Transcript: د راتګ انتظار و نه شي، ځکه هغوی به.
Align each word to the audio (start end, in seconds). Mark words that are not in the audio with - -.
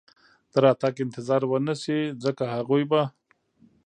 د 0.51 0.53
راتګ 0.63 0.95
انتظار 1.05 1.41
و 1.47 1.53
نه 1.67 1.75
شي، 1.81 1.99
ځکه 2.23 2.43
هغوی 2.55 2.83
به. 2.91 3.01